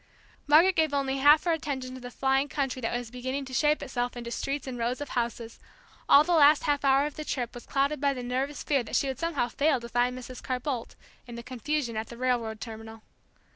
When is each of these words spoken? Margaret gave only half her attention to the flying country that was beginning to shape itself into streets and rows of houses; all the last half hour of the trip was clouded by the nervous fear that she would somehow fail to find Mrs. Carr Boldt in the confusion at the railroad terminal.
Margaret 0.47 0.75
gave 0.75 0.95
only 0.95 1.17
half 1.17 1.43
her 1.43 1.51
attention 1.51 1.93
to 1.93 2.01
the 2.01 2.09
flying 2.09 2.49
country 2.49 2.81
that 2.81 2.97
was 2.97 3.11
beginning 3.11 3.45
to 3.45 3.53
shape 3.53 3.83
itself 3.83 4.17
into 4.17 4.31
streets 4.31 4.65
and 4.65 4.79
rows 4.79 4.99
of 4.99 5.09
houses; 5.09 5.59
all 6.09 6.23
the 6.23 6.31
last 6.33 6.63
half 6.63 6.83
hour 6.83 7.05
of 7.05 7.17
the 7.17 7.23
trip 7.23 7.53
was 7.53 7.67
clouded 7.67 8.01
by 8.01 8.15
the 8.15 8.23
nervous 8.23 8.63
fear 8.63 8.81
that 8.81 8.95
she 8.95 9.07
would 9.07 9.19
somehow 9.19 9.47
fail 9.47 9.79
to 9.79 9.87
find 9.89 10.17
Mrs. 10.17 10.41
Carr 10.41 10.59
Boldt 10.59 10.95
in 11.27 11.35
the 11.35 11.43
confusion 11.43 11.95
at 11.95 12.07
the 12.07 12.17
railroad 12.17 12.59
terminal. 12.59 13.03